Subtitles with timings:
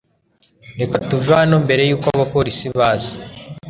[0.79, 3.13] Reka tuve hano mbere yuko abapolisi baza.